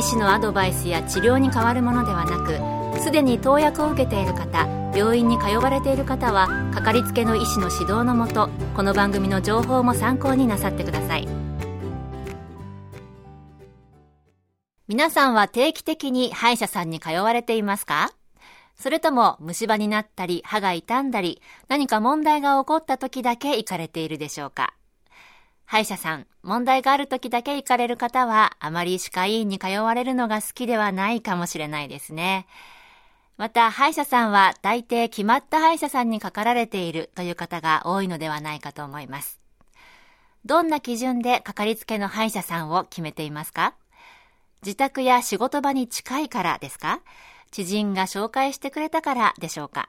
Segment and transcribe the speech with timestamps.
[0.00, 11.28] 医師のアドバイスや治療に変わるものではなくすでに投薬を受けている方病院に通われている方はかかりつけの医師の指導のもとこの番組の情報も参考になさってください。
[14.88, 18.10] 皆さんは定期的に歯医者さんに通われていますか？
[18.76, 24.72] それとも虫歯になったり歯が傷んだり何か問題が起こった時だけ行かれているでしょうか？
[25.70, 32.48] 歯医者さん、問題がある時だけ行かれる方は、あまり歯科医院に通われるのが好きではないかもしれないですね。
[33.36, 39.38] また、歯医者さんは大抵決まった歯医者さんにかかられているという方が多いのではないかと思います。
[40.44, 43.74] どんな基準でかかりつけの歯医者さんを決めていますか？
[44.66, 47.00] 自宅や仕事場に近いからですか？
[47.52, 49.88] 知人が紹介してくれたからでしょうか？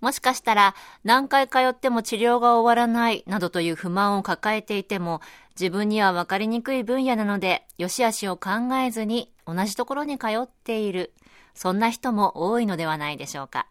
[0.00, 5.20] もしかしたら何回通っても治療が終わらないなどという不満を抱えていても
[5.58, 8.50] 自分には分かりにくい分野なので良し悪しを考
[8.84, 11.12] えずに同じところに通っている
[11.54, 13.66] そんな人も多いのではないでしょうか。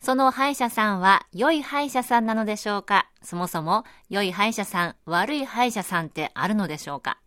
[0.00, 7.18] その歯医者さんは良い歯医者さんなのでしょうかそもそも良い歯医者さん、悪い歯医者さんってあるのでしょうか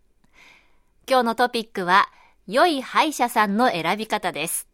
[1.08, 2.08] 今日のトピックは
[2.48, 4.71] 良い歯医者さんの選び方です。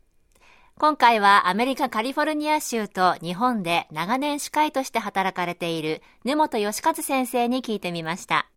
[0.80, 8.48] 今回はアメリカカリフォルニア州と日本で長年歯科医として働かれている根本義和先生に聞いてみました。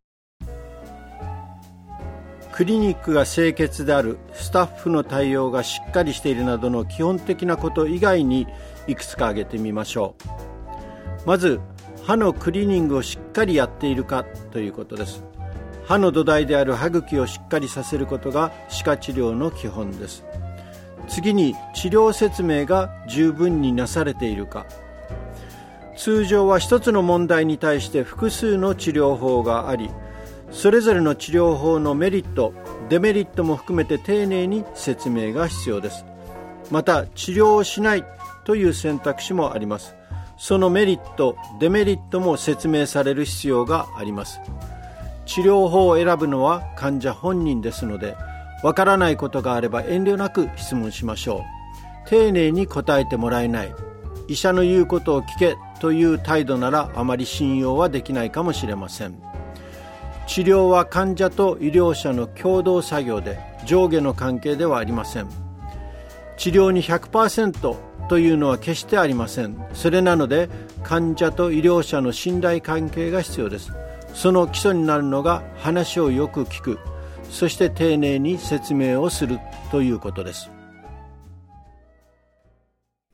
[2.53, 8.47] クリニックが清潔であるスタッフの対応がしっかりしているなどの基本的なこと以外に
[8.87, 10.15] いくつか挙げてみましょ
[11.25, 11.27] う。
[11.27, 11.59] まず
[12.05, 15.25] 歯のクリーニングをしっかりやっているかということです。
[15.87, 20.23] 歯の土台である歯茎をしっかりさせることが歯科治療の基本です。
[21.11, 24.65] 次に治療説明が十分になされているか。
[25.97, 29.91] 通常は一つの問題に対して複数の治療法があり
[30.51, 32.55] それぞれの治療法のメリット
[32.89, 36.05] デメリットも含めて丁寧に説明が必要です。
[36.71, 38.05] また治療をしない
[38.45, 39.95] という選択肢もあります。
[40.37, 44.41] そのメリットデメリットも説明される必要があります。
[45.27, 48.17] 治療法を選ぶのは患者本人ですので
[48.63, 51.45] わからないことがあれば遠慮なく質問しましょ
[52.07, 52.09] う。
[52.09, 53.75] 丁寧に答えてもらえない。
[54.29, 59.21] 医者の言うことを聞けという態度ならあまり信用はできないかもしれません。
[60.27, 65.29] 治療は患者と医療者の共同作業で上下の関係ではありません。
[66.37, 67.77] 治療に100%
[68.09, 69.57] というのは決してありません。
[69.73, 70.49] それなので
[70.83, 73.73] 患者と医療者の信頼関係が必要です。
[74.15, 76.79] その基礎になるのが話をよく聞く。
[77.31, 79.39] そして丁寧に説明をする
[79.71, 80.51] ということです。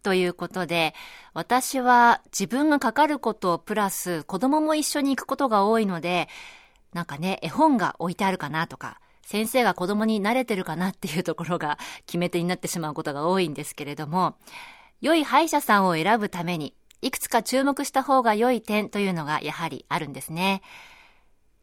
[0.03, 0.95] ということで、
[1.35, 6.29] 私は自分がかかることプラス子供も一緒に行くことが多いので、
[6.93, 14.37] なんかね、絵本が置いてあるかなとか、先生が子供に慣れてるかなっていうところが決め手になってしまうことが多いんですけれども、
[15.01, 20.63] 良い歯医者さんを選ぶために、いくつか注目した方が良い点というのがやはりあるんですね。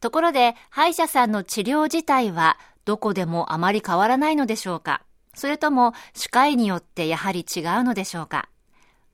[0.04, 5.00] ところで、歯医者さんの治療自体はどこでもあまり変わらないのでしょうか？
[5.32, 8.50] それとも歯科医によってやはり違うのでしょうか？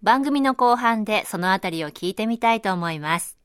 [0.03, 3.39] 番組の後半でそのあたりを聞いてみたいと思います。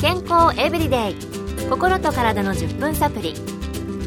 [0.00, 1.14] 健康エブリデイ
[1.68, 3.34] 心と体の10分サプリ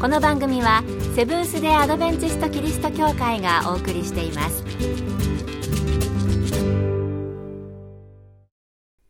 [0.00, 0.82] この番組は
[1.14, 4.64] セブンス・デ・アドベンチスト・キリスト教会がお送りしています。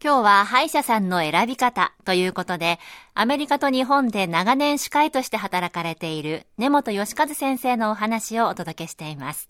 [0.05, 2.81] 今日は歯医者さんの選び方ということで、
[3.15, 9.49] アメリカと日本で長年歯科医として働かれている根本義和先生のお話をお届けしています。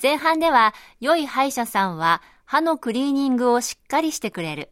[0.00, 4.70] 前半では、良い歯医者さんは歯のクリーニングをしっかりしてくれる、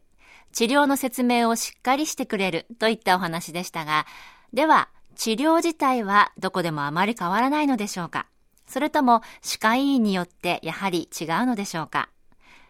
[0.53, 4.05] 治療の説明をしっかりしてくれるといったお話でしたが、
[4.53, 4.87] では、
[5.17, 8.27] 治療自体はどこでもあまり変わらないのでしょうか？
[8.65, 12.07] それとも歯科医院によってやはり違うのでしょうか？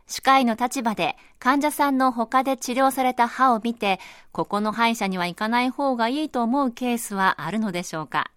[0.09, 4.00] 歯科医の立場で患者さんの他で治療された歯を見て、
[4.31, 8.31] ここの歯医者には行かない方がいいと思うケースはあるのでしょうか？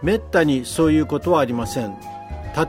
[0.00, 1.96] めったにそういうことはありません。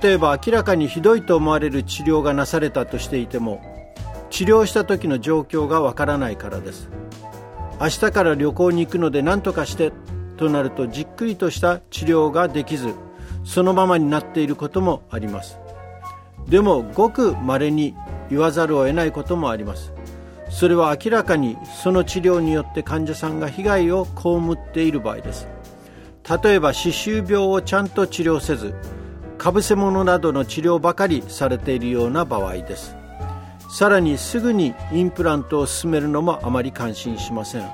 [0.02, 3.62] 例えば明らかにひどいと思われる治療がなされたとしていても、
[4.32, 6.90] 治療した時の状況がわからないからです。
[7.80, 9.94] 明日から旅行に行くので何とかして
[10.38, 12.96] となるとじっくりとした治療ができず
[13.44, 15.58] そのままになっていることもあります
[16.48, 17.96] でもごく稀に
[18.30, 19.94] 言わざるを得ないこともあります。
[20.50, 24.12] それは明らかにその治療によって患者さんが被害を被
[24.52, 25.48] っている場合です。
[26.44, 28.76] 例えば歯周病をちゃんと治療せず
[29.38, 32.96] かぶせ物などの治療ばかりされているような場合です。
[33.70, 37.68] さらにすぐにインプラントを進めるのもあまり感心しません。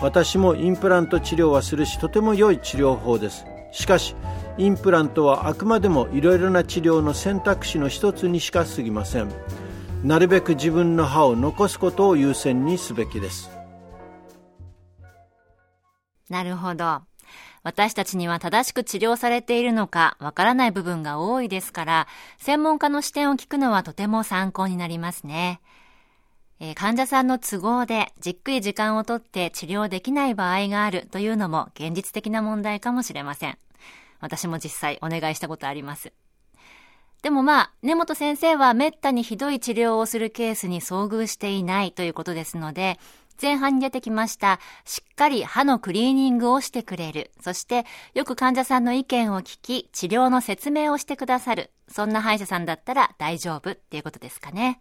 [0.00, 3.44] 私もインプラント治療はするしとても良い治療法です。
[3.70, 4.14] しかし
[4.56, 9.30] インプラントはあくまでもいろいろな治療の選択肢の一つにしか過ぎません。
[10.04, 13.50] なるべく自分の歯を残すことを優先にすべきです。
[16.28, 17.02] なるほど。
[17.62, 25.60] 私たちには正しく治療されているのかわからない部分が多いですから専門家の視点を聞くのはとても参考になりますね。
[26.60, 33.58] えー、患者さんの都合でじっくり時間をとって治療できない場合があるというのも現実的な問題かもしれません。
[34.20, 36.12] 私も実際お願いしたことあります。
[37.22, 42.98] でもまあ、根本先生は滅多にひどい治療をするケースに遭遇していないということですので、
[43.40, 47.30] 前半に出てきました、しっかり歯のクリーニングをしてくれる。
[47.40, 51.70] そして、よく患者さんの意見を聞き、治療の説明をしてくださる。
[51.88, 54.80] そんな歯医者さんだったら大丈夫っていうことですかね。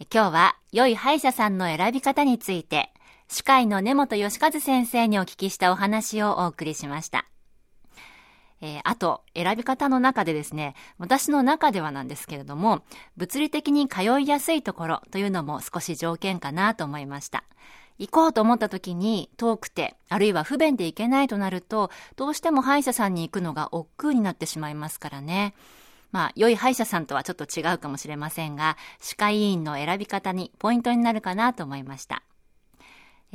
[0.00, 2.92] 今日は、良い歯医者さんの選び方について、
[3.26, 7.26] 歯科医の根本義和先生にお聞きしたお話をお送りしました。
[8.60, 12.84] えー、あと、選び方の中でですね、私の中ではなんですけれども、
[13.16, 17.42] 物理的に通いやすいところというのも少し条件かなと思いました。
[17.98, 25.54] 行こうと思った時に遠くて、あるいは不便で行けないとなると、どうしても歯医者さんに行くのが億劫になってしまいますからね。
[26.10, 32.22] まあ、良い歯医者さんとはちょっと違うかもしれませんが、歯科医院の選び方にポイントになるかなと思いました。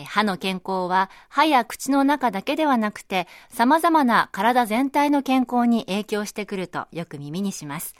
[0.06, 7.96] 歯の健康は歯や口の中だけではなくて様々な体全体の健康に影響してくるとよく耳にします。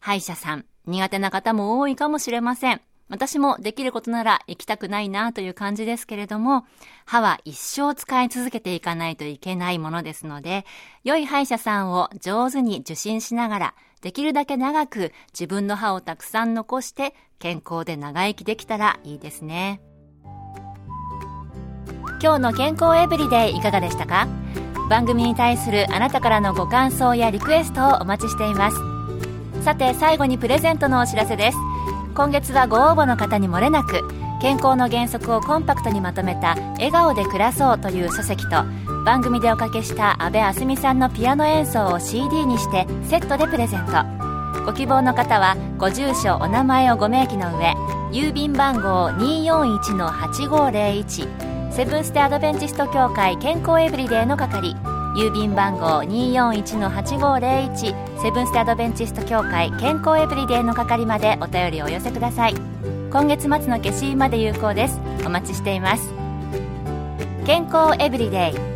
[0.00, 2.80] 歯医者さん、苦手な方も多いかもしれません。
[3.08, 6.66] 私もできることなら行きたくないなという感じですけれども、
[7.04, 10.64] 歯は一生使い続けていかないといけないものですので、
[11.04, 13.74] 良い歯医者さんを上手に受診しながら、
[14.06, 19.80] できるだけ長く自分の歯をたくさん残して健康で長生きできたらいいですね。
[22.22, 24.28] 今日の健康エブリデイいかがでしたか？
[24.88, 28.76] 番組に対するあなたからのご感想やリクエストをお待ちしています。
[29.64, 31.58] さて最後にプレゼントのお知らせです。
[32.14, 34.06] 今月はご応募の方にもれなく
[34.40, 38.62] 健康の原則をコンパクトにまとめた「笑顔で暮らそう」という書籍と
[39.06, 43.92] 番組でおかけした阿部あすみさんのピアノ演奏を CD にしてセットでプレゼント。
[44.64, 47.72] ご希望の方はご住所お名前をご明記の上
[48.10, 54.74] 郵便番号241-8501セブンステアドベンチスト協会健康エブリデイの係。
[55.16, 62.56] 郵便番号241-8501セブンステアドベンチスト協会健康エブリデイの係までお便りをお寄せください。
[63.12, 65.00] 今月末の消印まで有効です。
[65.24, 66.12] お待ちしています。
[67.46, 68.75] 健康エブリデイ。